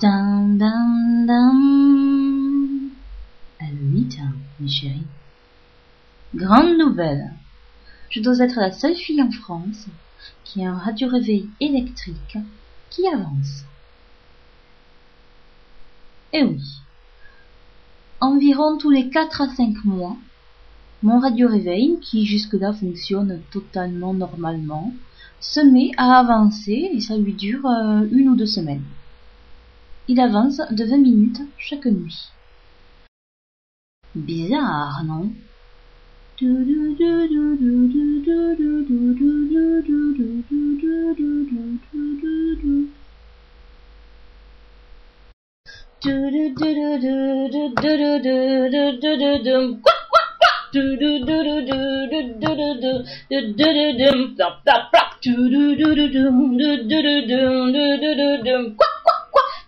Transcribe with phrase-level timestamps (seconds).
[0.00, 2.90] Dun, dun, dun.
[3.60, 4.02] Allo,
[4.58, 5.06] mes chéris.
[6.34, 7.32] Grande nouvelle.
[8.10, 9.86] Je dois être la seule fille en France
[10.42, 12.38] qui a un radio-réveil électrique
[12.90, 13.64] qui avance.
[16.32, 16.64] Eh oui.
[18.20, 20.16] Environ tous les 4 à 5 mois,
[21.04, 24.92] mon radio-réveil, qui jusque-là fonctionne totalement normalement,
[25.40, 28.82] se met à avancer et ça lui dure euh, une ou deux semaines.
[30.10, 32.32] Il avance de 20 minutes chaque nuit.
[34.14, 35.30] Bizarre, non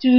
[0.02, 0.10] j'ai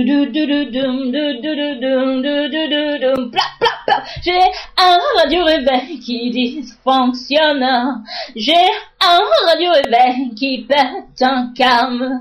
[4.77, 8.03] un radio réveil qui dysfonctionne.
[8.35, 8.67] J'ai
[8.99, 12.11] un radio réveil qui pète un câble.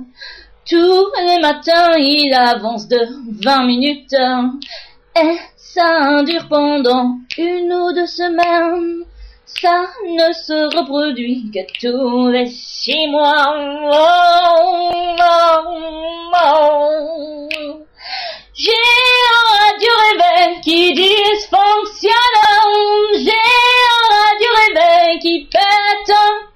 [0.68, 3.00] Tous les matins, il avance de
[3.42, 4.14] 20 minutes.
[5.20, 9.04] Et ça dure pendant une ou deux semaines?
[9.44, 13.52] Ça ne se reproduit que tous les six mois.
[13.92, 14.49] Oh,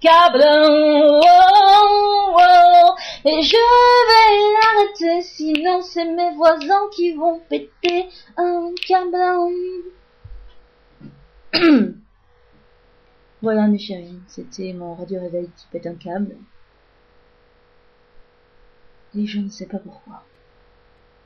[0.07, 1.21] Oh,
[2.37, 3.57] oh, et je
[4.11, 9.17] vais l'arrêter, sinon c'est mes voisins qui vont péter un câble.
[13.41, 16.37] voilà mes chéris, c'était mon radio réveil qui pète un câble.
[19.17, 20.23] Et je ne sais pas pourquoi.